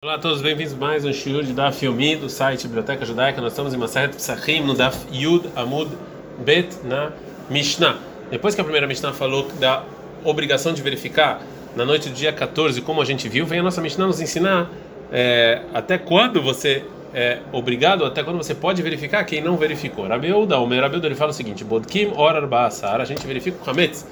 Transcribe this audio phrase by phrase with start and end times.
[0.00, 3.40] Olá a todos, bem-vindos mais um shiur de Daf Yomi do site Biblioteca Judaica.
[3.40, 5.90] Nós estamos em Maseret Psachim no Daf Yud Amud
[6.38, 7.10] Bet na
[7.50, 7.98] Mishnah.
[8.30, 9.82] Depois que a primeira Mishnah falou da
[10.24, 11.42] obrigação de verificar
[11.74, 14.70] na noite do dia 14, como a gente viu, vem a nossa Mishnah nos ensinar
[15.10, 20.06] é, até quando você é obrigado, até quando você pode verificar quem não verificou.
[20.06, 23.68] Rabiuda, o meu Rabiuda, ele fala o seguinte: Bodkim Orar Baasar, a gente verifica o
[23.68, 24.06] Hametz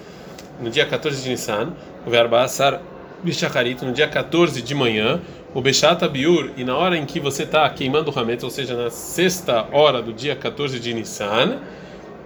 [0.60, 1.74] no dia 14 de Nissan,
[2.04, 2.80] o Verbaasar
[3.22, 5.20] Bishacharit no dia 14 de manhã
[5.56, 8.76] o Bechata Biur, e na hora em que você está queimando o Hametz, ou seja,
[8.76, 11.56] na sexta hora do dia 14 de Nissan,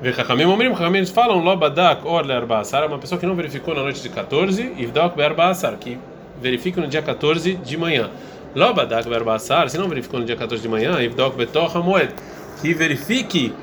[0.02, 0.74] Vechachamim Omrim,
[1.06, 5.76] falam, Lobadak Or Learbasar, uma pessoa que não verificou na noite de 14, Ivdok Bearbasar,
[5.76, 5.96] que
[6.42, 8.10] verifica no dia 14 de manhã.
[8.52, 12.12] Lobadak Bearbasar, se não verificou no dia 14 de manhã, Ivdok Betoch Hamoed,
[12.60, 13.54] que verifique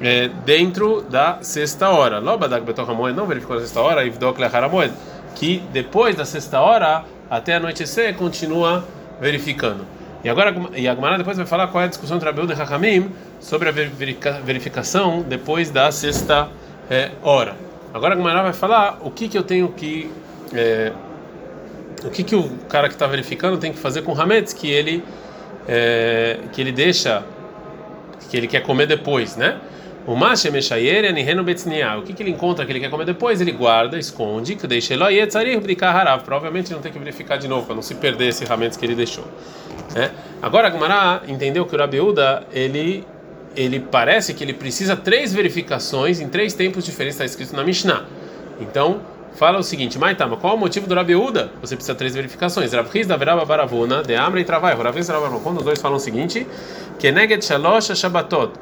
[0.00, 2.18] é, dentro da sexta hora.
[2.18, 4.92] Lobadak Betoch Hamoed, não verificou na sexta hora, Ivdok Lechar Hamoed,
[5.36, 8.82] que depois da sexta hora, até anoitecer, continua
[9.22, 9.86] verificando.
[10.24, 12.52] E agora e a Gemara depois vai falar qual é a discussão entre Abel e
[12.52, 16.48] Hakamim sobre a verificação depois da sexta
[16.90, 17.56] é, hora.
[17.94, 20.10] Agora a Gemara vai falar o que que eu tenho que
[20.52, 20.92] é,
[22.04, 24.68] o que que o cara que está verificando tem que fazer com o Hametz que
[24.68, 25.04] ele
[25.68, 27.22] é, que ele deixa
[28.28, 29.60] que ele quer comer depois, né?
[30.04, 31.98] O Masha Meshayer Nihenu Betzniah.
[31.98, 33.40] O que, que ele encontra que ele quer comer depois?
[33.40, 35.20] Ele guarda, esconde, que deixa ele aí,
[35.80, 36.24] Harav.
[36.24, 38.96] Provavelmente não tem que verificar de novo, para não se perder esse ramento que ele
[38.96, 39.24] deixou.
[39.94, 40.10] É.
[40.40, 43.04] Agora a Gmará entendeu que o Rabiuda, ele,
[43.54, 48.04] ele parece que ele precisa três verificações em três tempos diferentes, está escrito na Mishnah.
[48.60, 49.02] Então,
[49.34, 51.52] fala o seguinte, Maitama, qual é o motivo do Rabiuda?
[51.60, 52.72] Você precisa três verificações.
[52.72, 54.74] Rav da Veraba Baravuna, de Amra e Travai.
[54.74, 54.96] Rav
[55.44, 56.44] quando os dois falam o seguinte,
[56.98, 58.52] que Neged Shalosh Shabbatot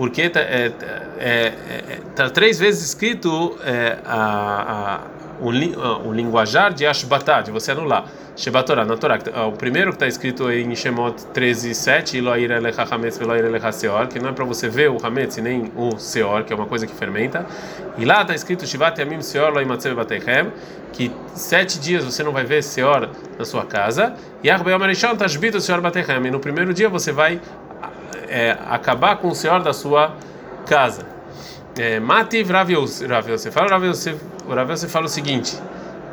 [0.00, 0.72] porque está é,
[1.18, 7.50] é, é, tá três vezes escrito é, a, a, o, o linguajar de Ashbatá, de
[7.50, 8.06] você anular.
[8.34, 9.18] Shebatorá, na Torá.
[9.46, 14.06] O primeiro que está escrito em Shemot 13, 7, Eloir elecha hametz veloir elecha seor,
[14.06, 16.86] que não é para você ver o hametz nem o seor, que é uma coisa
[16.86, 17.44] que fermenta.
[17.98, 20.50] E lá está escrito Shivat seor lo imatzev batechem,
[20.94, 24.14] que sete dias você não vai ver seor na sua casa.
[24.42, 26.24] E Arbe Amarishon tashbito seor batechem.
[26.24, 27.38] E no primeiro dia você vai
[28.30, 30.14] é, acabar com o senhor da sua
[30.66, 31.04] casa.
[31.76, 33.50] É, Mativ Rav Yosef.
[33.50, 35.58] Fala Rav Yosef fala o seguinte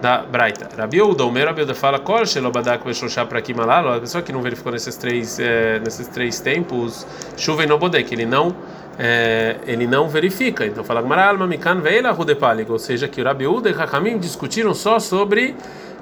[0.02, 0.70] da Braita.
[0.78, 4.32] Rabi Yehuda, o meu Rabi Yehuda fala Kol Shelobadak Veshoshá para Kimalalo, a pessoa que
[4.32, 8.56] não verificou nesses três é, nesses três tempos, chuva e Nobodek, ele não
[9.00, 10.66] é, ele não verifica.
[10.66, 14.74] Então fala Gmaralma Mikan Veila Rudepalik, ou seja, que o Rabi Yehuda e Hakamim discutiram
[14.74, 15.56] só sobre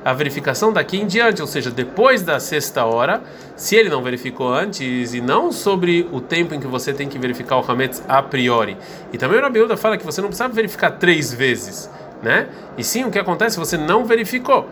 [0.06, 3.24] a verificação daqui em diante, ou seja, depois da sexta hora,
[3.56, 7.18] se ele não verificou antes, e não sobre o tempo em que você tem que
[7.18, 8.78] verificar o Hametz a priori.
[9.12, 11.90] E também o Rabiuda fala que você não precisa verificar três vezes,
[12.22, 12.48] né?
[12.78, 14.70] E sim, o que acontece, você não verificou.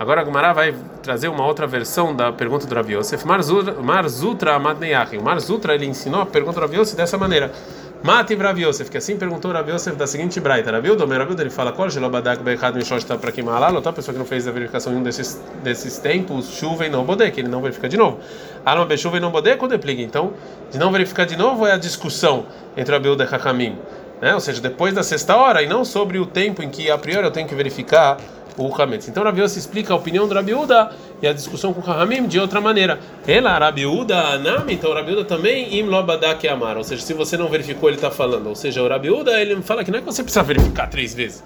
[0.00, 3.24] Agora a Gumara vai trazer uma outra versão da pergunta do Rav Yosef.
[3.24, 5.16] Marzutra Amadneyach.
[5.16, 7.52] O Marzutra ele ensinou a pergunta do Yosef dessa maneira.
[8.02, 10.72] Mati Rav Yosef, que assim perguntou Rav Yosef da seguinte braita.
[10.72, 14.26] Rav Yosef, Rav ele fala, Kol Shelobadak Bechad Mishosh para Kimalalo, a pessoa que não
[14.26, 17.88] fez a verificação em um desses, desses tempos, chuva e não bodek, ele não verifica
[17.88, 18.18] de novo.
[18.64, 20.02] Alma Bechuva e não bodek ou depliga.
[20.02, 20.32] Então,
[20.68, 22.46] de não verificar de novo é a discussão
[22.76, 23.78] entre Rav Yosef e Hakamim.
[24.20, 24.34] Né?
[24.34, 27.24] Ou seja, depois da sexta hora, e não sobre o tempo em que a priori
[27.24, 28.16] eu tenho que verificar
[28.56, 29.08] o Hametz.
[29.08, 30.90] Então Rabi Yossi explica a opinião do Rabi Uda
[31.20, 32.98] e a discussão com o Rahamim de outra maneira.
[33.26, 37.36] Ela, Rabi Uda, Anami, então Rabi Uda também, Im Lobadak Amar, ou seja, se você
[37.36, 38.48] não verificou, ele está falando.
[38.48, 41.14] Ou seja, o Rabi Uda, ele fala que não é que você precisa verificar três
[41.14, 41.42] vezes.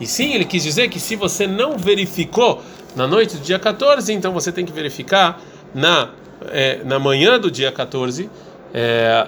[0.00, 2.62] E sim, ele quis dizer que se você não verificou
[2.96, 5.40] na noite do dia 14, então você tem que verificar
[5.74, 6.10] na,
[6.50, 8.28] é, na manhã do dia 14.
[8.74, 9.26] É,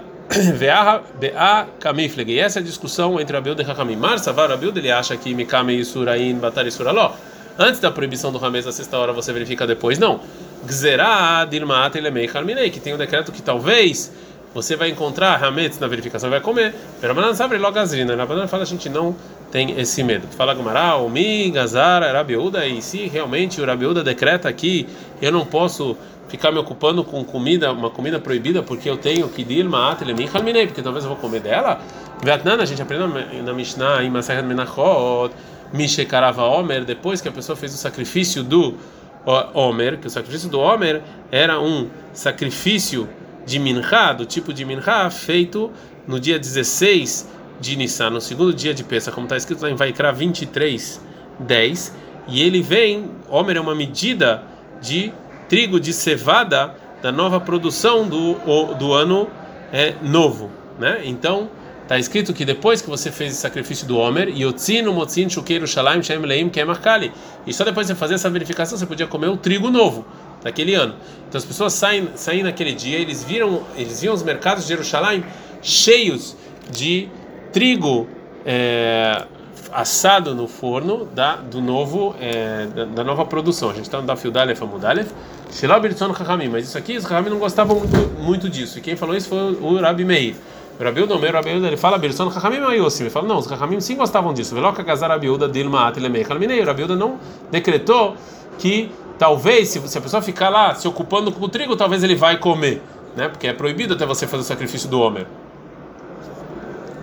[2.33, 3.97] e essa é a discussão entre Abilda e Hakamim.
[3.97, 7.13] Marsa, Abilda, ele acha que Mikame Isurain Batar Isuraló.
[7.59, 9.99] Antes da proibição do Ramês na sexta hora, você verifica depois?
[9.99, 10.21] Não.
[10.67, 14.11] Gzerá Dilmaat Elemei Harminei, que tem um decreto que talvez
[14.53, 16.75] você vai encontrar Hametz na verificação vai comer.
[17.01, 18.17] Pero não sabe logo Azrina.
[18.17, 19.15] Na verdade, fala a gente não
[19.55, 20.27] tem esse medo.
[20.27, 24.85] Tu fala Gumará, Omi, Gazar, Rabiúda, e se realmente o Rabiúda decreta aqui,
[25.23, 29.63] eu não posso ficar me ocupando com comida, uma comida proibida, porque eu tenho que
[29.63, 31.81] ma'atelemim halminei, porque talvez eu vou comer dela.
[32.21, 33.05] Vietnã, a gente aprende
[33.45, 35.31] na Mishnah, em Masechet Menachot,
[35.73, 38.75] Mishekarava Omer, depois que a pessoa fez o sacrifício do
[39.55, 43.09] Omer, que o sacrifício do Omer era um sacrifício
[43.47, 45.71] de Mincha, do tipo de Mincha, feito
[46.09, 49.75] no dia 16 de Nissan, no segundo dia de Pesach, como está escrito lá em
[49.75, 51.01] Vaikra 23,
[51.39, 51.95] 10,
[52.29, 54.43] e ele vem, Omer é uma medida
[54.81, 55.13] de
[55.49, 58.35] trigo de cevada da nova produção do,
[58.75, 59.29] do ano
[59.73, 61.03] é, novo, né?
[61.05, 61.51] Então
[61.83, 66.03] está escrito que depois que você fez o sacrifício do Homer, Yotzino Motzin Shukeiro Shalaim
[66.03, 67.13] Shem Leim Kemarkali,
[67.47, 70.07] e só depois de fazer essa verificação você podia comer o trigo novo.
[70.43, 70.95] daquele ano.
[71.27, 75.25] Então as pessoas saem, saem naquele dia, eles viram, eles viam os mercados de Jerusalém
[75.63, 76.37] cheios
[76.71, 77.09] de
[77.55, 78.09] trigo
[78.45, 79.25] é,
[79.73, 83.71] assado no forno da do novo é, da, da, nova produção.
[83.71, 85.11] A gente está no Daf Yudalef Amudalef.
[86.51, 88.79] Mas isso aqui os Chachamim não gostavam muito, muito disso.
[88.79, 90.35] E quem falou isso foi o Rabi Meir.
[90.81, 93.05] Rabiuda, o meu Rabiuda, ele fala Birson Chachamim Ayosim.
[93.05, 94.53] Ele fala, não, os Chachamim sim gostavam disso.
[94.53, 96.61] Veloca Gazar Rabiuda Dilma Atilemei Kalminei.
[96.61, 97.21] O Rabiuda não
[97.53, 98.17] decretou
[98.59, 102.37] que talvez, se, a pessoa ficar lá se ocupando com o trigo, talvez ele vai
[102.37, 102.83] comer,
[103.17, 103.29] né?
[103.29, 105.25] Porque é proibido até você fazer o sacrifício do homem.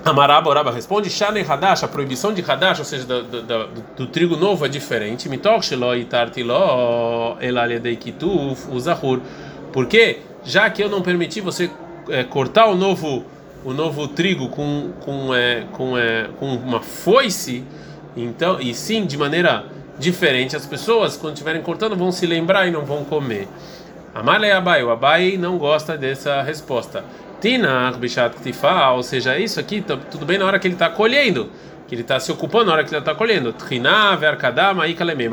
[0.03, 3.67] Amaraba Oraba responde: Shanei Hadash, a proibição de Hadash, ou seja, do, do, do,
[3.97, 5.29] do trigo novo é diferente.
[5.29, 9.21] Mitok Shelo Itartilo Elalidei Kituf Uzahur.
[9.71, 11.69] Porque, já que eu não permiti você
[12.09, 13.23] é, cortar o novo
[13.63, 17.63] o novo trigo com com é, com, é, com uma foice,
[18.17, 19.65] então e sim de maneira
[19.99, 23.47] diferente, as pessoas quando estiverem cortando vão se lembrar e não vão comer.
[24.13, 27.03] Amalei Abai, o Abai não gosta dessa resposta.
[27.41, 28.35] Tina Bishat
[28.93, 31.49] ou seja, isso aqui tá, tudo bem na hora que ele está colhendo,
[31.87, 33.51] que ele está se ocupando na hora que ele está colhendo.
[33.51, 34.83] Trina Verkadama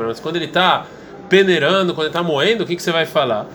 [0.07, 0.87] mas quando ele está
[1.29, 3.45] peneirando, quando ele está moendo, o que, que você vai falar?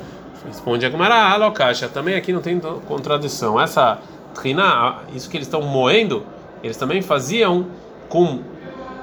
[0.46, 3.60] Responde a Gemara, Alokasha, também aqui não tem contradição.
[3.60, 3.98] Essa
[4.34, 6.24] Trina, isso que eles estão moendo,
[6.62, 7.66] eles também faziam
[8.08, 8.40] com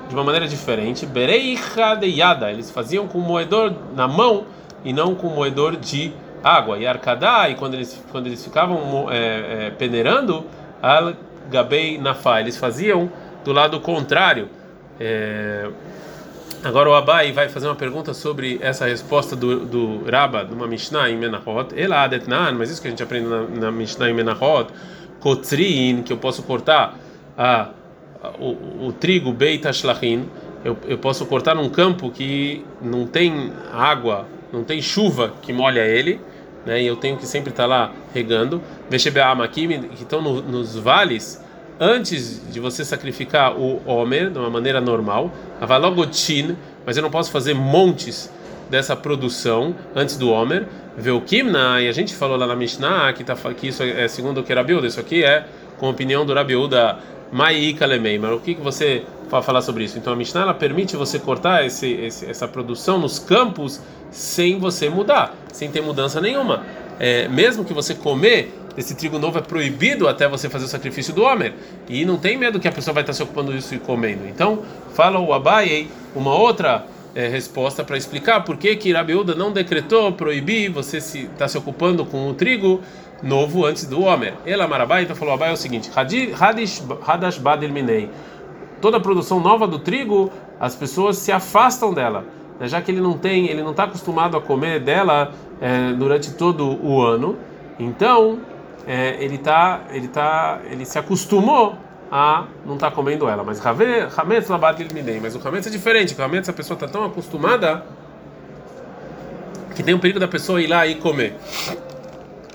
[0.08, 1.06] de uma maneira diferente.
[1.06, 4.46] Bereicha de yada, eles faziam com moedor na mão
[4.86, 6.14] e não com moedor de
[6.44, 6.78] água.
[6.78, 10.46] E arcadá, e quando eles quando eles ficavam é, é, peneirando,
[10.82, 11.14] al
[11.50, 13.12] gabei nafá, eles faziam
[13.44, 14.50] do lado contrário.
[15.00, 15.70] É,
[16.64, 21.10] Agora o Abai vai fazer uma pergunta sobre essa resposta do, do Rabba, numa Mishnah
[21.10, 21.74] em Menachot.
[21.76, 24.68] Ela adetnan, mas isso que a gente aprende na, na Mishnah em Menachot,
[25.20, 27.00] kotrin, que eu posso cortar
[27.36, 27.70] a,
[28.22, 30.30] a o, o, trigo beita shlachin,
[30.64, 35.82] eu, eu posso cortar num campo que não tem água, não tem chuva que molha
[35.82, 36.22] ele,
[36.66, 36.82] né?
[36.82, 38.62] E eu tenho que sempre estar lá regando.
[38.90, 41.44] Veshebeam aqui, que estão no, nos vales
[41.80, 46.56] antes de você sacrificar o Homer de uma maneira normal, avalogotin,
[46.86, 48.32] mas eu não posso fazer montes
[48.70, 50.68] dessa produção antes do Homer.
[50.96, 54.44] Veukimna, e a gente falou lá na Mishnah que, tá, que isso é segundo o
[54.44, 55.46] que Rabiuda, isso aqui é
[55.80, 57.00] com a opinião do Rabiuda
[57.32, 58.20] Mai Kalemei.
[58.20, 59.98] Mas o que, que você vai falar sobre isso?
[59.98, 64.90] Então a Mishnah ela permite você cortar esse, esse, essa produção nos campos sem você
[64.90, 66.66] mudar, sem ter mudança nenhuma.
[67.00, 71.14] É, mesmo que você comer desse trigo novo é proibido até você fazer o sacrifício
[71.14, 71.54] do homem.
[71.88, 74.28] E não tem medo que a pessoa vai estar se ocupando disso e comendo.
[74.28, 74.64] Então,
[74.94, 76.86] fala o Abai uma outra
[77.16, 81.48] é, resposta para explicar por que que Rabiuda não decretou proibir você se estar tá
[81.48, 82.82] se ocupando com o trigo
[83.22, 84.34] novo antes do homem.
[84.46, 88.10] Ela Marabai então falou Abai é o seguinte: Hadash Badil Minei.
[88.80, 92.26] Toda produção nova do trigo, as pessoas se afastam dela,
[92.60, 92.68] né?
[92.68, 96.84] já que ele não tem, ele não está acostumado a comer dela é, durante todo
[96.84, 97.38] o ano.
[97.80, 98.40] Então,
[98.88, 101.76] é, ele tá, ele tá, ele se acostumou
[102.12, 103.44] a não estar tá comendo ela.
[103.44, 105.20] Mas Hametz labat ilmidei.
[105.20, 106.20] Mas o Hametz é diferente.
[106.20, 107.86] O Hametz a pessoa está tão acostumada
[109.76, 111.36] que tem um perigo da pessoa ir lá e comer.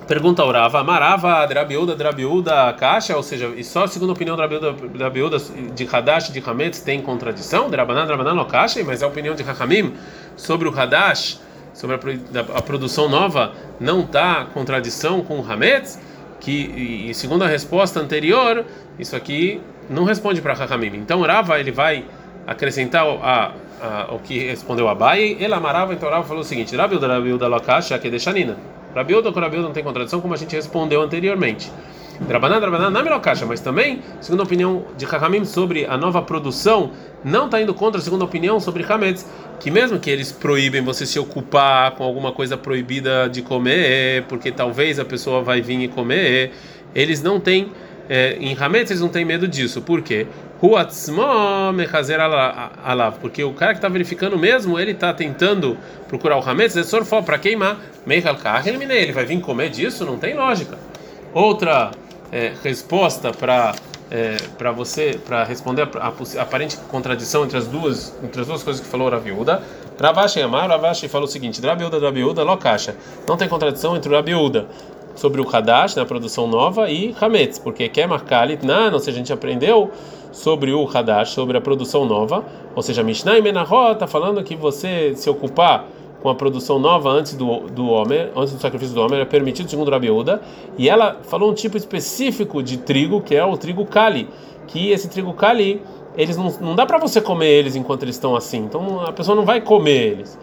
[0.06, 5.38] Pergunta Urava, Marava, Drabiuda, Drabiuda, Caixa, ou seja, e só segundo a opinião Drabiuda, Drabiuda
[5.75, 7.69] de Hadash, de Hametz, tem contradição?
[7.69, 9.94] Drabanan, Drabanan, no Caixa, mas é a opinião de Hakamim
[10.37, 11.41] sobre o Hadash,
[11.75, 15.99] sobre a, a produção nova, não está contradição com o Hametz?
[16.41, 18.65] que, e segundo a resposta anterior,
[18.98, 20.96] isso aqui não responde para Hakamim.
[20.96, 22.05] Então Rava ele vai
[22.46, 25.36] acrescentar a, a, o que respondeu Abai.
[25.41, 28.56] Ele amarava, então Rava falou o seguinte: Rabiuda, Rabiuda, Lokasha, que Nina.
[28.96, 31.70] Rabiuda com Rabiuda não tem contradição, como a gente respondeu anteriormente.
[32.19, 36.93] Drabanan, Drabanan, na Melokasha, mas também, segundo a opinião de Hakamim sobre a nova produção,
[37.22, 39.29] não está indo contra a segunda opinião sobre Hametz,
[39.60, 44.50] que mesmo que eles proíbem você se ocupar com alguma coisa proibida de comer, porque
[44.50, 46.53] talvez a pessoa vai vir e comer,
[46.94, 47.69] eles não têm,
[48.08, 50.26] é, em Hametz eles não têm medo disso, por quê?
[53.20, 55.77] Porque o cara que está verificando mesmo, ele está tentando
[56.08, 56.75] procurar o Hametz,
[57.25, 60.05] para queimar, ele vai vir comer disso?
[60.05, 60.79] Não tem lógica.
[61.34, 61.91] Outra
[62.32, 63.75] é, resposta para
[64.10, 68.63] é, para você para responder a, a, aparente contradição entre as duas entre as duas
[68.63, 69.63] coisas que falou Rabiuda
[70.01, 72.94] Ravashi Amar Ravashi falou o seguinte Rabiuda Rabiuda Lokasha
[73.29, 74.67] não tem contradição entre o Rabiuda
[75.17, 79.17] sobre o Hadash na né, produção nova e Hametz porque quer marcar não ou seja
[79.17, 79.91] a gente aprendeu
[80.36, 82.44] sobre o Hadash sobre a produção nova.
[82.74, 85.86] Ou seja Mishnah e Menahot está falando que você se ocupar
[86.22, 89.69] com a produção nova antes do, do homem, antes do sacrifício do homem, era permitido
[89.70, 90.40] segundo Rabiúda,
[90.76, 94.28] e ela falou um tipo específico de trigo, que é o trigo Kali,
[94.66, 95.82] que esse trigo Kali,
[96.16, 99.36] eles não, não dá para você comer eles enquanto eles estão assim, então a pessoa
[99.36, 100.38] não vai comer eles.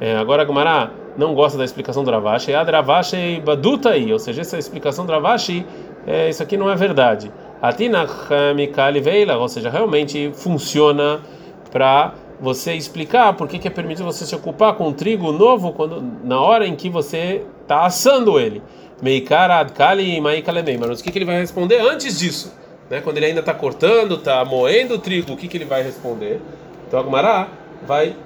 [0.00, 4.18] É, agora a Gemara não gosta da explicação do Ravashi, a Ravashi baduta aí, ou
[4.18, 5.64] seja, essa explicação do Ravashi,
[6.06, 7.30] é, isso aqui não é verdade.
[7.60, 8.06] Atina
[9.02, 11.20] veila, ou seja, realmente funciona
[11.70, 16.00] para você explicar por que, que é permitido você se ocupar com trigo novo quando
[16.22, 18.62] na hora em que você está assando ele.
[19.02, 20.76] Meikara adkali e maikalemei.
[20.78, 22.52] Mas o que, que ele vai responder antes disso?
[22.88, 23.00] Né?
[23.00, 26.40] Quando ele ainda está cortando, está moendo o trigo, o que, que ele vai responder?
[26.86, 27.48] Então a Gumara
[27.86, 28.16] vai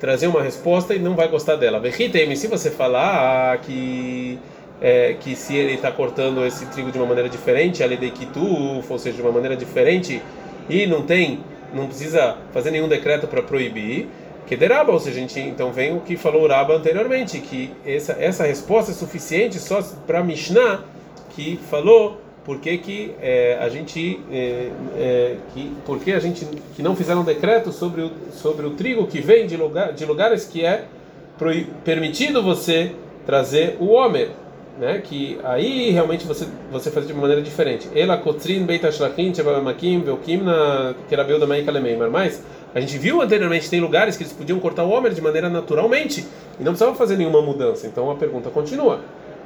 [0.00, 1.78] trazer uma resposta e não vai gostar dela.
[1.78, 4.38] Vechitemi, se você falar que
[4.80, 8.82] é, que se ele está cortando esse trigo de uma maneira diferente, ali de kitu,
[8.88, 10.22] ou seja, de uma maneira diferente,
[10.68, 11.40] e não tem,
[11.72, 14.08] não precisa fazer nenhum decreto para proibir,
[14.48, 17.70] que deraba, ou seja, a gente então vem o que falou o Raba anteriormente, que
[17.84, 20.82] essa essa resposta é suficiente só para Mishnah
[21.30, 26.96] que falou por que, é, a gente é, é, que porque a gente que não
[26.96, 30.64] fizeram um decreto sobre o sobre o trigo que vem de lugar de lugares que
[30.64, 30.84] é
[31.84, 32.92] permitido você
[33.26, 34.30] trazer o homem
[34.78, 40.02] né que aí realmente você você faz de uma maneira diferente ela kotrin beitashlachim tchevamakim
[40.02, 42.42] velkimna kerabeu da meikalemeimer mas
[42.74, 46.26] a gente viu anteriormente tem lugares que eles podiam cortar o homem de maneira naturalmente
[46.58, 49.00] e não precisavam fazer nenhuma mudança então a pergunta continua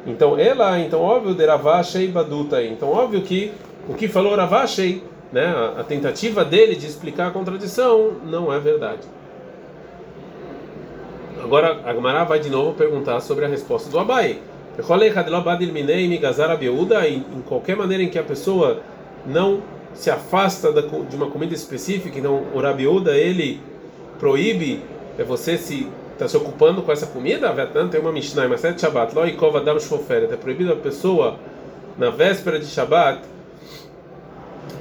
[0.06, 2.62] então ela, então óbvio de Ravashei Baduta.
[2.62, 3.52] Então óbvio que
[3.88, 8.58] o que falou Ravashei, né, a, a, tentativa dele de explicar a contradição não é
[8.58, 9.02] verdade.
[11.42, 14.38] Agora a Gemara vai de novo perguntar sobre a resposta do Abai.
[14.78, 14.82] Em
[17.42, 18.80] qualquer maneira em que a pessoa
[19.26, 19.60] não
[19.94, 23.60] se afasta de uma comida específica, então o Rabiuda ele
[24.18, 24.80] proíbe
[25.18, 27.52] é você se está se ocupando com essa comida,
[27.90, 31.38] tem uma Mishnah, mas é Shabbat, Loikov Adam Shfoferet, é proibido a pessoa
[31.98, 33.22] na véspera de Shabbat,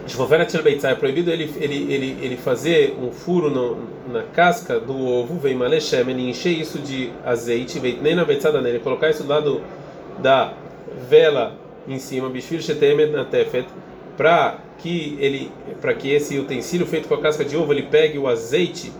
[0.08, 3.78] Shfoferet Shel é proibido ele, ele, ele, ele fazer um furo no,
[4.12, 8.80] na casca do ovo, vem Maleshem, encher isso de azeite, vem nem na Beitzada nele,
[8.80, 9.62] colocar isso do lado
[10.22, 10.54] da
[11.10, 13.68] vela em cima, Bishvir Shetemet na Tefet,
[14.16, 18.18] para que ele, para que esse utensílio feito com a casca de ovo ele pegue
[18.18, 18.92] o azeite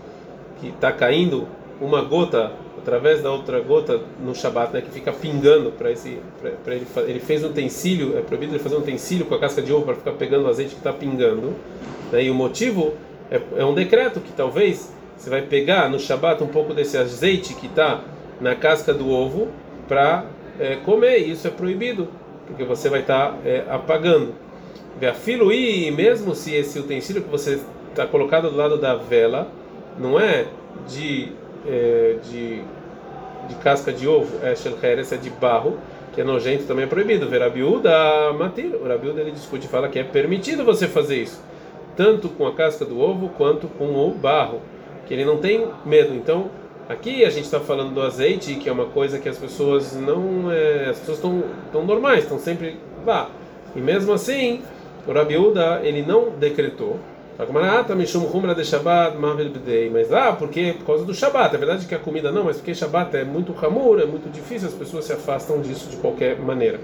[0.60, 1.46] que está caindo
[1.80, 6.18] uma gota através da outra gota no Shabat, né, que fica pingando para esse,
[6.64, 9.62] para ele, ele fez um utensílio, é proibido ele fazer um utensílio com a casca
[9.62, 11.54] de ovo para ficar pegando o azeite que está pingando,
[12.10, 12.94] né, e o motivo
[13.30, 17.54] é, é, um decreto que talvez você vai pegar no Shabat um pouco desse azeite
[17.54, 18.00] que está
[18.40, 19.48] na casca do ovo
[19.86, 20.26] para
[20.58, 22.08] é, comer, e isso é proibido,
[22.46, 24.34] porque você vai estar tá, é, apagando.
[25.20, 29.48] Filo e mesmo se esse utensílio que você está colocado do lado da vela
[29.98, 30.46] não é
[30.86, 31.32] de
[31.66, 32.62] é, de,
[33.48, 35.78] de casca de ovo, é shelcheres, é de barro,
[36.12, 37.28] que é nojento, também é proibido.
[37.28, 38.74] Verabiúda matir.
[38.74, 41.42] O Rabiúda ele discute e fala que é permitido você fazer isso,
[41.96, 44.60] tanto com a casca do ovo quanto com o barro,
[45.06, 46.14] que ele não tem medo.
[46.14, 46.50] Então,
[46.88, 50.50] aqui a gente está falando do azeite, que é uma coisa que as pessoas não.
[50.50, 53.30] É, as pessoas estão tão normais, estão sempre lá.
[53.74, 54.62] E mesmo assim,
[55.06, 56.98] o Rabiúda ele não decretou
[59.90, 62.74] mas lá, porque por causa do Shabat, é verdade que a comida não, mas porque
[62.74, 66.78] Shabat é muito ramur, é muito difícil, as pessoas se afastam disso de qualquer maneira.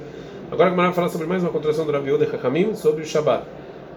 [0.51, 3.07] Agora a Gemara vai falar sobre mais uma contradição do Rabi de Hakamim sobre o
[3.07, 3.45] Shabat.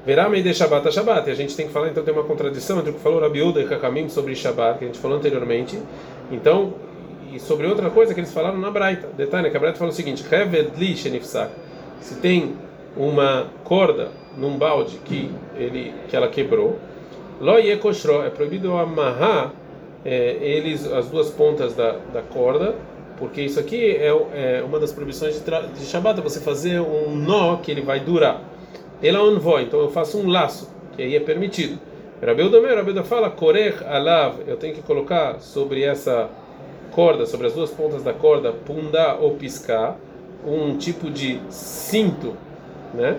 [0.03, 2.23] Verá meio de Shabat a Shabat, e a gente tem que falar, então tem uma
[2.23, 5.79] contradição entre o que falou Rabi de Hakamim sobre Shabat, que a gente falou anteriormente,
[6.31, 6.73] então,
[7.31, 9.09] e sobre outra coisa que eles falaram na Braita.
[9.15, 10.23] Detalhe, que a Braita falou o seguinte:
[11.99, 12.55] se tem
[12.97, 16.79] uma corda num balde que ele que ela quebrou,
[18.25, 19.53] é proibido amarrar
[20.03, 22.75] é, eles as duas pontas da, da corda,
[23.19, 27.15] porque isso aqui é, é uma das proibições de, de Shabbat, é você fazer um
[27.15, 28.50] nó que ele vai durar.
[29.01, 31.79] Ela é um vó, então eu faço um laço, que aí é permitido.
[32.23, 36.29] Rabeuda meu, Rabeuda fala, korech alav, eu tenho que colocar sobre essa
[36.91, 39.97] corda, sobre as duas pontas da corda, punda ou piscar,
[40.45, 42.35] um tipo de cinto
[42.93, 43.17] né?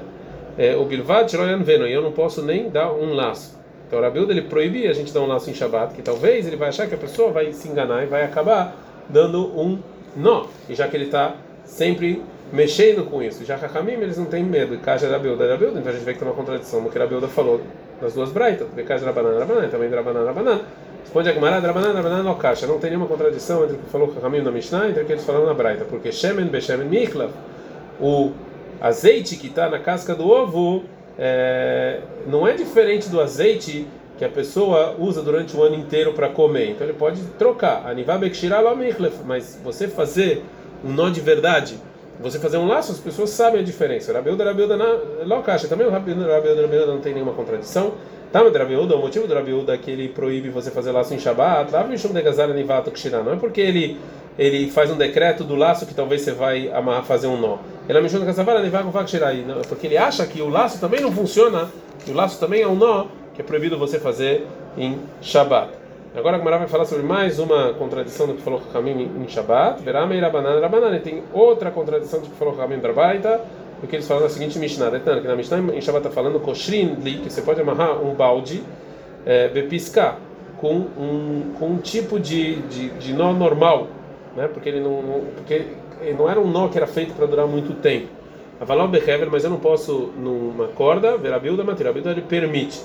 [0.57, 1.33] É, o Bilvad
[1.65, 3.59] Veno, e eu não posso nem dar um laço.
[3.87, 6.57] Então o Rabilda ele proíbe a gente dar um laço em Shabbat, que talvez ele
[6.57, 8.75] vai achar que a pessoa vai se enganar e vai acabar
[9.09, 9.79] dando um
[10.17, 10.47] nó.
[10.69, 11.35] E já que ele está
[11.65, 14.78] sempre mexendo com isso, já Hakamim eles não têm medo.
[14.78, 17.61] Kaja Rabilda, Rabilda, então a gente vê que tem uma contradição no que Rabilda falou
[18.00, 20.61] das duas braitas, porque Kaja Rabanan, Rabanan, também Rabanan, Rabanan.
[21.02, 22.66] Responde a Gemara, Rabanan, Rabanan, no Kasha.
[22.66, 25.12] Não tem nenhuma contradição entre o que falou Hakamim na Mishnah e entre o que
[25.12, 27.30] eles falaram na Braita, porque Shemen, Beshemen, Miklav,
[28.00, 28.32] o
[28.80, 30.85] azeite que está na casca do ovo
[31.18, 33.87] é, não é diferente do azeite
[34.18, 36.71] que a pessoa usa durante o ano inteiro para comer.
[36.71, 37.85] Então ele pode trocar.
[39.25, 40.42] Mas você fazer
[40.85, 41.76] um nó de verdade
[42.23, 44.12] você fazer um laço, as pessoas sabem a diferença.
[44.12, 44.76] Rabiuda, Rabiuda,
[45.43, 45.67] caixa.
[45.67, 47.95] Também o Rabiuda, Rabiuda, não tem nenhuma contradição.
[48.33, 51.71] Tá, Rabiuda, o motivo do Rabiuda é que ele proíbe você fazer laço em Shabbat,
[51.71, 53.99] não é porque ele
[54.38, 57.59] ele faz um decreto do laço que talvez você vai amarrar, fazer um nó.
[57.87, 58.00] Ele é
[59.69, 61.69] porque ele acha que o laço também não funciona,
[62.02, 64.47] que o laço também é um nó que é proibido você fazer
[64.79, 65.82] em Shabbat.
[66.14, 69.83] Agora a Gemara vai falar sobre mais uma contradição do que falou Ramim em Shabbat.
[69.83, 71.00] Verá meira banana, banana.
[71.00, 73.40] Tem outra contradição do que falou Ramim Drabaita,
[73.81, 74.90] porque eles falam na seguinte Mishnah.
[75.00, 78.62] Que na Mishnah em Shabbat está falando Koshrin li, que você pode amarrar um balde,
[79.25, 80.19] é, bepiscar,
[80.59, 83.87] com um, com um tipo de, de, de nó normal,
[84.37, 84.50] né?
[84.52, 85.64] porque, ele não, não, porque
[86.19, 88.09] não era um nó que era feito para durar muito tempo.
[88.61, 92.83] Avalal behever, mas eu não posso numa corda, ver a bilda, a bilda ele permite.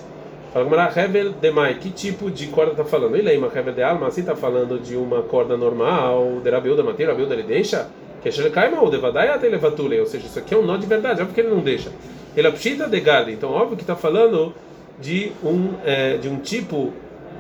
[0.66, 3.16] Fala Hevel Demai, que tipo de corda está falando?
[3.16, 7.12] Ele lembra Hevel de Alma, assim está falando de uma corda normal, de Rabiuda, Mateira,
[7.12, 7.88] Rabiuda ele deixa?
[8.24, 10.88] Que ele cai mal, Devadai até levatule, ou seja, isso aqui é um nó de
[10.88, 11.92] verdade, óbvio que ele não deixa.
[12.36, 14.52] Ele apshita de garde, então óbvio que está falando
[15.00, 16.92] de um, é, de um tipo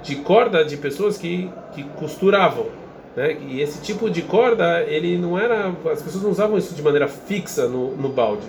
[0.04, 2.68] de corda de pessoas que, que costuravam.
[3.16, 3.36] Né?
[3.50, 5.74] E esse tipo de corda, ele não era.
[5.92, 8.46] As pessoas não usavam isso de maneira fixa no, no balde.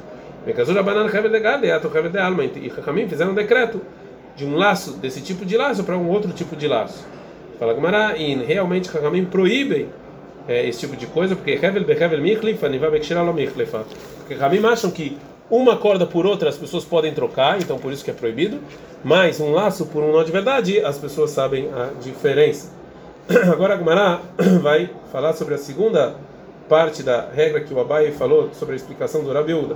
[0.46, 3.80] Mekazura banana Hevel de garde, ato Hevel de Alma, e Hakamim fizeram um decreto
[4.38, 7.04] de um laço, desse tipo de laço, para um outro tipo de laço.
[7.58, 9.88] Fala Gamara, e realmente Hakamim proíbem
[10.46, 13.84] é, esse tipo de coisa, porque Hevel Behevel Michlifa, Niva Michlifa.
[14.18, 15.18] Porque Hakamim acham que
[15.50, 18.60] uma corda por outra as pessoas podem trocar, então por isso que é proibido,
[19.02, 22.70] mas um laço por um nó de verdade, as pessoas sabem a diferença.
[23.52, 24.20] Agora Gamara
[24.62, 26.14] vai falar sobre a segunda
[26.68, 29.74] parte da regra que o Abai falou sobre a explicação do Rabiuda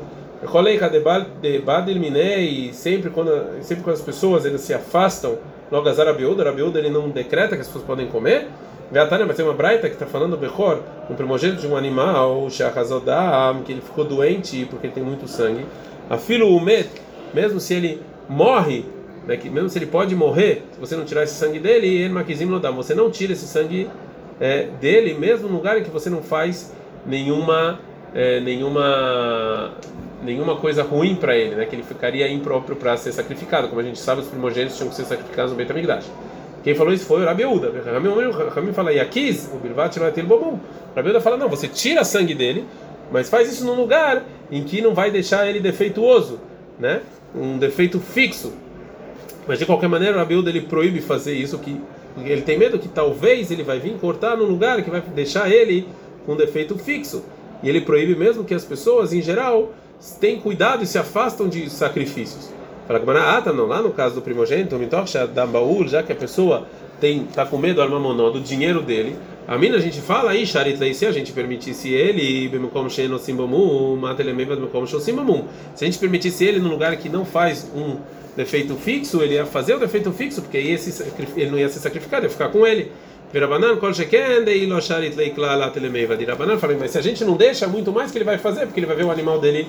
[2.40, 5.38] e sempre quando sempre quando as pessoas eles se afastam
[5.70, 8.48] logo as Arabiúda, Arabiúda ele não decreta que as pessoas podem comer
[8.92, 13.62] Gatana, mas tem uma braita que está falando Bechor, um primogênito de um animal, Shachazodam,
[13.64, 15.64] que ele ficou doente porque ele tem muito sangue.
[16.10, 16.90] A filo Umet,
[17.32, 18.84] mesmo se ele morre,
[19.26, 22.12] né, que, mesmo se ele pode morrer, se você não tirar esse sangue dele, ele
[22.12, 23.88] maquizim não dá, você não tira esse sangue
[24.38, 26.74] é, dele, mesmo no lugar em que você não faz
[27.06, 27.80] nenhuma
[28.14, 29.72] é, nenhuma
[30.22, 31.66] nenhuma coisa ruim para ele, né?
[31.66, 33.68] Que ele ficaria impróprio para ser sacrificado.
[33.68, 35.72] Como a gente sabe, os primogênitos tinham que ser sacrificados no Beit.
[36.62, 37.72] Quem falou isso foi o Rabiúda.
[38.54, 40.58] Rami fala, Yakiz, o Birvat não é ter bobum.
[40.94, 42.64] Rabiúda fala, não, você tira sangue dele,
[43.10, 46.38] mas faz isso num lugar em que não vai deixar ele defeituoso,
[46.78, 47.00] né?
[47.34, 48.52] Um defeito fixo.
[49.46, 51.80] Mas de qualquer maneira, o Rabiúda ele proíbe fazer isso, que
[52.16, 55.88] ele tem medo que talvez ele vai vir cortar num lugar que vai deixar ele
[56.24, 57.24] com defeito fixo.
[57.60, 59.72] E ele proíbe mesmo que as pessoas, em geral,
[60.20, 62.50] tenham cuidado e se afastam de sacrifícios.
[62.86, 64.76] Fala que ah, tá não, lá no caso do primogênito,
[65.32, 66.66] da baú, já que a pessoa
[67.00, 70.94] tem tá com medo armamonó do dinheiro dele, a mina a gente fala aí, Sharit
[70.94, 72.50] se a gente permitisse ele,
[75.74, 77.96] se a gente permitisse ele num lugar que não faz um
[78.36, 80.76] defeito fixo, ele ia fazer o defeito fixo, porque aí
[81.36, 82.90] ele não ia ser sacrificado, ia ficar com ele.
[83.32, 83.48] Falei,
[86.78, 88.96] mas se a gente não deixa, muito mais que ele vai fazer, porque ele vai
[88.96, 89.66] ver o animal dele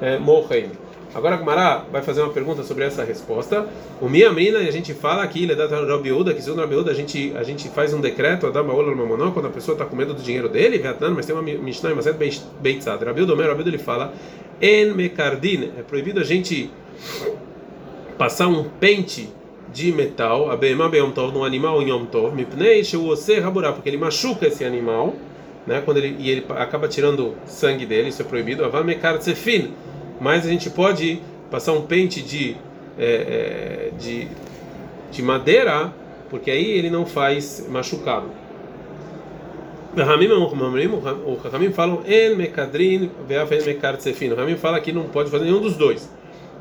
[0.00, 0.84] é, morrendo.
[1.14, 3.68] Agora a Gumara vai fazer uma pergunta sobre essa resposta.
[4.00, 7.32] O minha e a gente fala aqui, ele dá Rabiuda, que segundo Rabiuda a gente,
[7.36, 10.20] a gente faz um decreto, Adam Baola Mamonó, quando a pessoa está com medo do
[10.20, 10.82] dinheiro dele,
[11.14, 12.12] mas tem uma Mishnah, mas é
[12.60, 13.00] Beitzad.
[13.00, 14.12] Rabiuda, o Rabiuda ele fala,
[14.60, 16.68] En Mekardin, é proibido a gente
[18.18, 19.28] passar um pente
[19.72, 22.82] de metal, a Beema Beyom Tov, num animal em Yom Tov, Mipnei
[23.72, 25.14] porque ele machuca esse animal,
[25.66, 29.72] né, quando ele, e ele acaba tirando sangue dele, isso é proibido, Avamekar Tsefin,
[30.20, 32.56] mas a gente pode passar um pente de,
[32.98, 34.28] é, de,
[35.10, 35.92] de madeira,
[36.28, 38.28] porque aí ele não faz machucado.
[39.96, 44.32] O Ramim fala En Mekadrin Veafen Mekar Tsefin.
[44.32, 46.10] O Ramim fala que não pode fazer nenhum dos dois.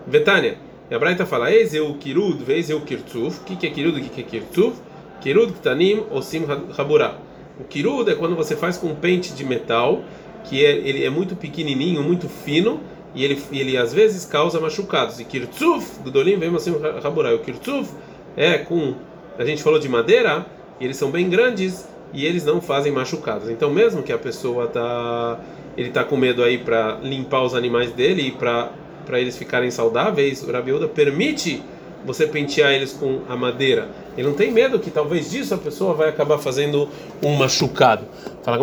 [0.05, 0.55] Betânia.
[0.91, 3.39] E a Braita fala, Eis eu kirud, veis eu kirtzuf.
[3.39, 4.75] O que é kirud, o que é kirtzuf?
[5.21, 6.45] Kirud ktanim osim
[6.77, 7.15] raburá.
[7.59, 10.03] O kirud é quando você faz com um pente de metal,
[10.43, 12.79] que é, ele é muito pequenininho, muito fino,
[13.15, 15.19] e ele, ele às vezes causa machucados.
[15.19, 17.33] E kirtzuf, gudolim, vem assim raburá.
[17.33, 17.91] O kirtzuf
[18.35, 18.95] é com,
[19.37, 20.45] a gente falou de madeira,
[20.79, 23.49] e eles são bem grandes, e eles não fazem machucados.
[23.49, 25.39] Então, mesmo que a pessoa tá
[25.75, 28.71] ele está com medo aí para limpar os animais dele e para
[29.13, 31.63] eles ficarem saudáveis, o Rabiuda permite
[32.05, 33.89] você pentear eles com a madeira.
[34.17, 36.87] Ele não tem medo que talvez disso a pessoa vai acabar fazendo
[37.23, 38.05] um machucado.
[38.43, 38.57] Fala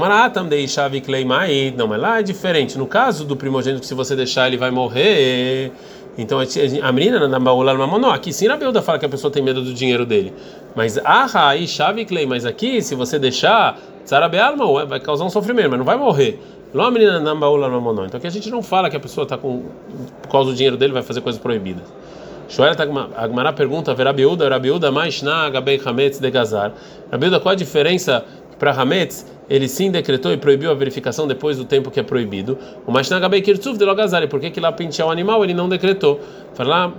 [1.01, 1.75] Kleimai.
[1.77, 2.79] Não, mas lá é diferente.
[2.79, 5.73] No caso do primogênito, se você deixar ele vai morrer.
[6.19, 6.39] Então
[6.83, 8.11] a menina na baula mamonó.
[8.11, 10.33] Aqui sim Rabiuda fala que a pessoa tem medo do dinheiro dele.
[10.75, 15.31] Mas ah, aí chave Klei, mas aqui se você deixar Tsarabe alma vai causar um
[15.31, 16.41] sofrimento, mas não vai morrer.
[16.73, 19.65] Então aqui a gente não fala que a pessoa está com
[20.23, 21.85] por causa do dinheiro dele vai fazer coisas proibidas.
[22.51, 22.75] Shoel
[23.17, 26.73] Agmará pergunta, Verabiúda, Rabiúda, mais na Gabei Hametz de Gazar.
[27.09, 28.25] Rabiúda, qual a diferença
[28.59, 29.25] para Hametz?
[29.49, 32.59] Ele sim decretou e proibiu a verificação depois do tempo que é proibido.
[32.85, 35.55] O mais na Gabei Kirtzuf de Logazar, por que que lá pentear o animal ele
[35.55, 36.19] não decretou?
[36.55, 36.93] Fala,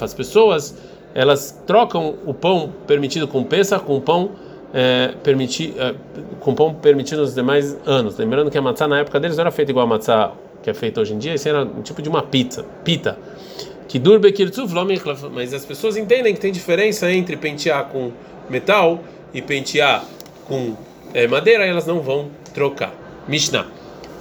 [0.00, 0.74] As pessoas,
[1.14, 4.30] elas trocam o pão permitido com peça com pão
[4.72, 5.94] é, permiti, é,
[6.40, 8.16] com pão permitido nos demais anos.
[8.16, 10.74] Lembrando que a matzá na época deles não era feita igual a matzá que é
[10.74, 13.16] feita hoje em dia, isso era um tipo de uma pizza, pita.
[13.88, 14.34] Que durbe
[15.32, 18.12] mas as pessoas entendem que tem diferença entre pentear com
[18.48, 20.04] metal e pentear
[20.46, 20.76] com
[21.14, 22.92] é, madeira, e elas não vão trocar.
[23.28, 23.66] Mishnah.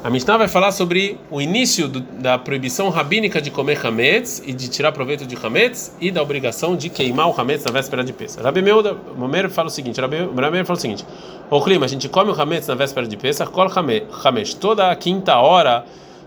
[0.06, 4.54] A Mishnah vai falar sobre o início do, da proibição rabínica de comer hametz e
[4.54, 8.14] de tirar proveito de hametz e da obrigação de queimar o hametz na véspera de
[8.14, 8.44] Pesach.
[8.44, 11.04] Rabi Meuda, Momer fala o seguinte, Rabi Meuda fala o seguinte:
[11.50, 14.96] O clima, a gente come o hametz na véspera de Pesach, kol hametz, toda a
[14.96, 15.84] quinta hora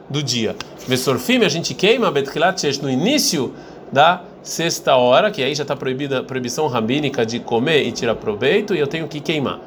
[0.08, 0.56] do dia.
[0.86, 3.52] Vesorfim, a gente queima betkilat no início
[3.92, 8.74] da sexta hora, que aí já está proibida proibição rabínica de comer e tirar proveito,
[8.74, 9.60] e eu tenho que queimar.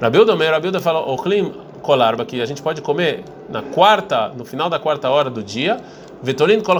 [0.00, 4.70] Rabilda, Rabilda fala, o clima colarba, que a gente pode comer na quarta, no final
[4.70, 5.78] da quarta hora do dia,
[6.22, 6.76] vetolin kol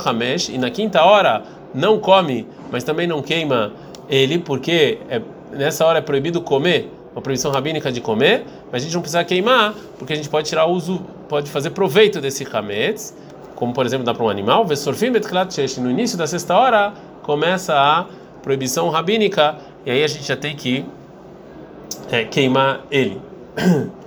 [0.49, 1.43] e na quinta hora
[1.75, 3.73] não come, mas também não queima
[4.09, 5.21] ele, porque é,
[5.53, 9.25] nessa hora é proibido comer, uma proibição rabínica de comer, mas a gente não precisa
[9.25, 13.17] queimar, porque a gente pode tirar uso, pode fazer proveito desse hametz,
[13.55, 18.07] como por exemplo dá para um animal, betklat no início da sexta hora começa a
[18.43, 20.85] proibição rabínica, e aí a gente já tem que
[22.11, 23.21] é, queimar ele.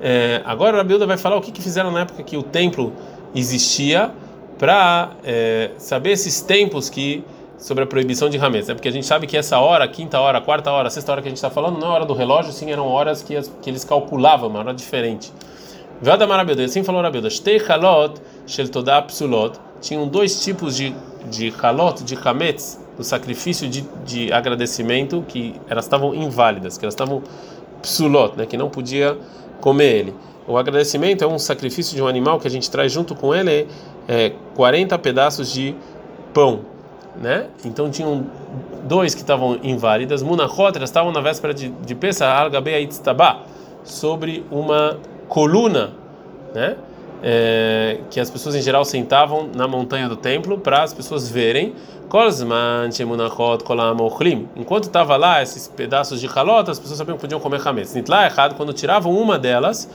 [0.00, 2.92] É, agora a Bilda vai falar o que, que fizeram na época que o templo
[3.34, 4.12] existia
[4.56, 7.24] para é, saber esses tempos que
[7.58, 8.74] sobre a proibição de Hametz, né?
[8.74, 11.30] porque a gente sabe que essa hora, quinta hora, quarta hora, sexta hora que a
[11.30, 13.82] gente está falando, não é hora do relógio, sim, eram horas que, as, que eles
[13.82, 15.32] calculavam, uma hora diferente.
[16.00, 20.94] Vada Marabilda, assim falou Rabilda, Shtei Halot, Shel Todah Psulot, tinham dois tipos de,
[21.28, 26.94] de Halot, de Hametz, do sacrifício de, de agradecimento, que elas estavam inválidas, que elas
[26.94, 27.22] estavam
[27.82, 28.46] Psulot, né?
[28.46, 29.18] que não podia
[29.60, 30.14] comer ele.
[30.46, 33.66] O agradecimento é um sacrifício de um animal que a gente traz junto com ele
[34.06, 35.74] é, 40 pedaços de
[36.32, 36.60] pão,
[37.20, 37.48] né?
[37.64, 38.26] Então tinham
[38.84, 43.46] dois que estavam inválidas, munachot, elas estavam na véspera de, de Pesach, al
[43.84, 44.96] sobre uma
[45.28, 45.92] coluna,
[46.54, 46.76] né?
[47.20, 51.74] É, que as pessoas em geral sentavam na montanha do templo para as pessoas verem.
[54.56, 57.94] Enquanto estava lá esses pedaços de halot, as pessoas sabiam que podiam comer hametz.
[58.08, 59.90] Lá errado quando tiravam uma delas,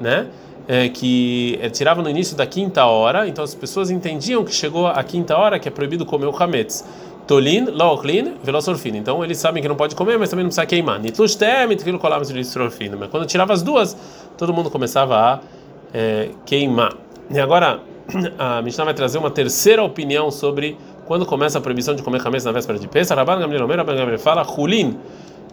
[0.00, 0.26] né?
[0.66, 4.86] É, que é, tirava no início da quinta hora, então as pessoas entendiam que chegou
[4.86, 6.84] a quinta hora que é proibido comer o.
[7.26, 8.98] Tolin, laochlin, velosorfina.
[8.98, 11.00] Então eles sabem que não pode comer, mas também não precisa queimar.
[11.00, 11.66] Nitlushtem,
[12.98, 13.96] Mas quando tirava as duas,
[14.36, 15.40] todo mundo começava a
[15.92, 16.94] é, queimar.
[17.30, 17.80] E agora
[18.38, 22.44] a Mishnah vai trazer uma terceira opinião sobre quando começa a proibição de comer hametz
[22.44, 23.16] na véspera de Pesach.
[23.16, 24.98] Rabban Gamliel Omer, Rabban Gamliel fala, Hulin,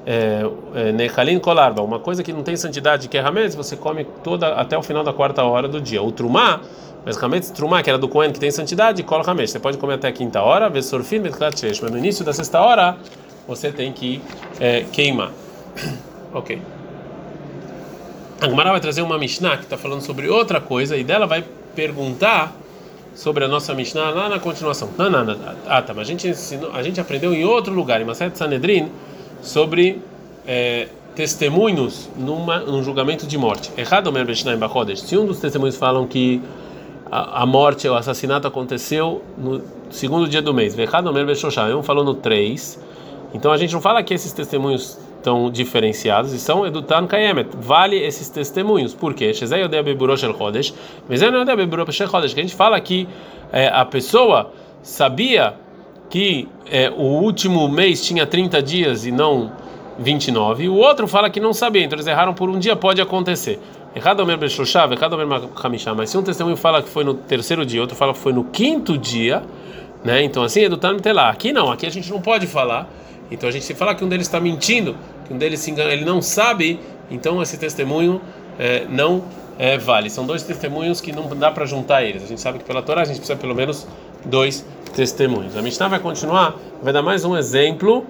[0.06, 0.42] é,
[0.74, 4.54] é, Nechalin Kolarba, uma coisa que não tem santidade, que é hametz, você come toda
[4.56, 6.02] até o final da quarta hora do dia.
[6.02, 6.62] O Trumá,
[7.06, 9.52] mas hametz Trumá, que era do Cohen, que tem santidade, cola hametz.
[9.52, 12.98] Você pode comer até a quinta hora, Vesorfin, Betklat mas no início da sexta hora
[13.48, 14.22] você tem que
[14.60, 15.32] é, queimar.
[16.34, 16.62] ok.
[18.42, 21.44] A vai trazer uma Mishnah que está falando sobre outra coisa e dela vai
[21.76, 22.56] perguntar
[23.14, 24.90] sobre a nossa Mishnah lá na continuação.
[24.98, 25.38] Não, não, não.
[25.68, 25.94] Ah, tá.
[25.94, 28.90] Mas a gente, ensinou, a gente aprendeu em outro lugar, em Maset Sanedrin,
[29.42, 30.02] sobre
[30.48, 33.72] é, testemunhos numa, num julgamento de morte.
[33.78, 36.42] Errado o Mishnah em Se um dos testemunhos falam que
[37.12, 40.74] a, morte, o assassinato aconteceu no segundo dia do mês,
[41.76, 42.80] um falou no 3.
[43.34, 47.50] Então a gente não fala que esses testemunhos estão diferenciados e são edutan kayemet.
[47.60, 48.94] Vale esses testemunhos.
[48.94, 49.34] Por quê?
[52.34, 53.08] Que a gente fala que
[53.52, 55.56] é, a pessoa sabia
[56.10, 59.52] que é, o último mês tinha 30 dias e não
[60.00, 60.70] 29.
[60.70, 63.60] O outro fala que não sabia, então eles erraram por um dia, pode acontecer.
[63.96, 65.94] Omer Hamishah.
[65.94, 68.46] Mas se um testemunho fala que foi no terceiro dia, outro fala que foi no
[68.46, 69.44] quinto dia,
[70.04, 70.24] né?
[70.24, 71.30] Então assim, edutan lá.
[71.30, 72.90] Aqui não, aqui a gente não pode falar
[73.32, 75.94] então a gente se fala que um deles está mentindo, que um deles se engana,
[75.94, 76.78] ele não sabe,
[77.10, 78.22] então esse testemunho
[78.60, 79.24] é, não
[79.58, 80.10] é, vale.
[80.10, 82.24] São dois testemunhos que não dá para juntar eles.
[82.24, 83.88] A gente sabe que pela Torá a gente precisa pelo menos
[84.26, 85.56] dois testemunhos.
[85.56, 88.06] A Mishnah vai continuar, vai dar mais um exemplo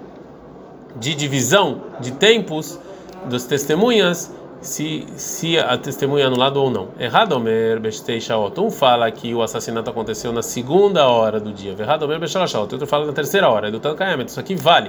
[0.96, 2.80] de divisão de tempos
[3.26, 6.88] das testemunhas se, se a testemunha é anulada ou não.
[6.98, 8.58] Errado Omer Bestei Shaot.
[8.60, 11.74] Um fala que o assassinato aconteceu na segunda hora do dia.
[11.78, 12.72] Errado Omer Bestei Shaot.
[12.72, 13.68] Outro fala na terceira hora.
[13.68, 13.80] É do.
[14.24, 14.88] Isso aqui vale.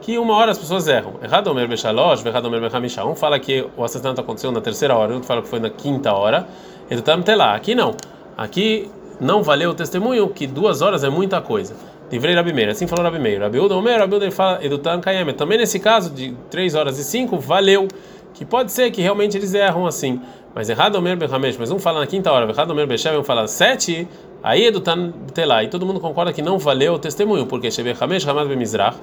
[0.00, 1.14] que uma hora as pessoas erram.
[1.22, 3.04] Errado Omer Bechalosh, errado Omer Bechamisha.
[3.04, 6.12] Um fala que o assassinato aconteceu na terceira hora, outro fala que foi na quinta
[6.12, 6.46] hora.
[6.88, 7.54] Está lá.
[7.54, 7.94] Aqui não.
[8.36, 11.74] Aqui não valeu o testemunho, que duas horas é muita coisa.
[12.10, 13.40] Livrei Rabi Meir, assim falou Rabi Meir.
[13.40, 15.36] Rabi Uda Omer, Rabi Uda fala Edutan Kayemet.
[15.38, 17.86] Também nesse caso de três horas e cinco, valeu.
[18.34, 20.20] Que pode ser que realmente eles erram assim.
[20.54, 23.46] Mas errado Omer Bechamesh, mas um fala na quinta hora, errado Omer Bechev, um fala
[23.46, 24.08] sete,
[24.42, 25.62] aí Edutan Telá.
[25.62, 28.96] E todo mundo concorda que não valeu o testemunho, porque Shebe Hamesh Hamad Bemizrach.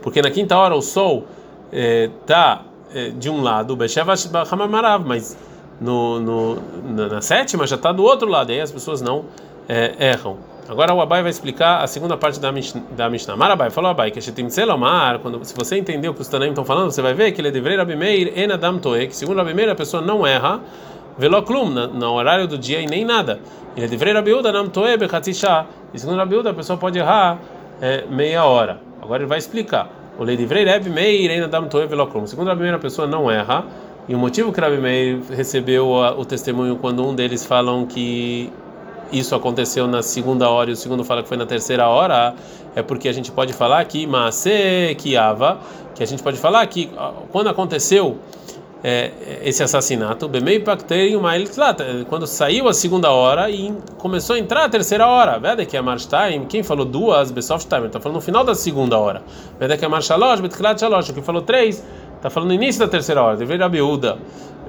[0.00, 1.26] Porque na quinta hora o sol
[1.72, 2.62] está
[2.94, 4.08] eh, eh, de um lado, Bechev
[4.50, 5.36] Hamamarav, mas
[5.80, 6.58] no, no,
[7.08, 9.24] na, sétima já está do outro lado, e aí as pessoas não
[9.68, 10.36] eh, erram.
[10.68, 12.82] Agora o Abai vai explicar a segunda parte da Mishnah.
[12.96, 13.36] Da Mishnah.
[13.36, 16.90] Marabai falou Abai que Selomar, quando se você entender o que os Tanaim estão falando,
[16.90, 19.54] você vai ver que ele é deveria Rabi Meir en Adam Toe, que segundo Rabi
[19.54, 20.60] Meir a pessoa não erra
[21.18, 23.40] veloclum no horário do dia e nem nada.
[23.76, 25.66] Ele é deveria Rabi Uda Nam Toe bechatzisha.
[25.92, 27.38] E segundo Rabi Uda a pessoa pode errar
[27.80, 28.80] é, meia hora.
[29.02, 29.90] Agora ele vai explicar.
[30.16, 32.24] O lei livrei Rabi Meir en Adam Toe veloclum.
[32.26, 33.64] Segundo Rabi Meir a pessoa não erra.
[34.08, 38.52] E o motivo que Rabi Meir recebeu o testemunho quando um deles falam que
[39.12, 42.34] isso aconteceu na segunda hora e o segundo fala que foi na terceira hora,
[42.74, 45.60] é porque a gente pode falar que Maase Kiava,
[45.94, 46.90] que a gente pode falar que
[47.30, 48.18] quando aconteceu
[48.82, 49.12] é,
[49.44, 51.14] esse assassinato, Bemei Paktei
[52.08, 55.80] quando saiu a segunda hora e começou a entrar a terceira hora, Veda que é
[55.80, 59.22] Time, quem falou duas, Besoft Time, está falando no final da segunda hora,
[59.58, 61.84] Veda que é March Shalosh, Betklat Shalosh, quem falou três,
[62.16, 64.18] está falando no início da terceira hora, Deveria Rabiúda,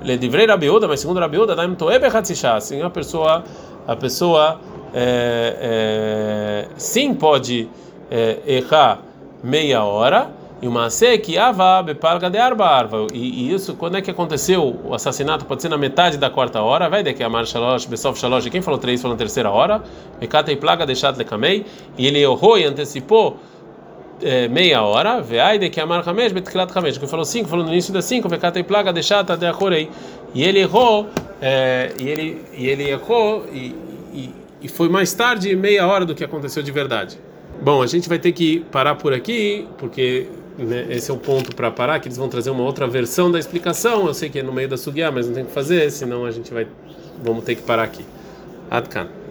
[0.04, 3.44] Deveria Rabiúda, mas segundo Rabiúda, Daim Toebe Hatzishá, assim a pessoa
[3.88, 4.60] a pessoa
[4.94, 7.68] é, é, sim pode
[8.10, 9.00] é, errar
[9.44, 10.30] meia hora
[10.62, 10.88] e uma
[11.22, 11.36] que
[11.86, 15.78] bepalga de arba arva e isso quando é que aconteceu o assassinato pode ser na
[15.78, 19.02] metade da quarta hora vai de que a marcha shalosh besof shalosh quem falou três
[19.02, 19.84] falou na terceira hora
[20.22, 21.66] mekata e plaga deixat lekamei
[21.98, 23.38] e ele errou e antecipou
[24.22, 27.66] é, meia hora, veai de que a marca mesmo, betkilat hamesh, que falou cinco, falou
[27.66, 29.90] no início das cinco, vekata e plaga deixata de achorei.
[30.34, 31.08] E ele errou,
[31.42, 33.76] é, e ele e ele errou e,
[34.14, 34.30] e,
[34.62, 37.20] e foi mais tarde meia hora do que aconteceu de verdade.
[37.62, 41.56] Bom, a gente vai ter que parar por aqui, porque né, esse é o ponto
[41.56, 44.08] para parar, que eles vão trazer uma outra versão da explicação.
[44.08, 46.32] Eu sei que é no meio da sugiá, mas não tem que fazer, senão a
[46.32, 46.68] gente vai
[47.24, 48.06] vamos ter que parar aqui.
[48.70, 49.08] Adkan.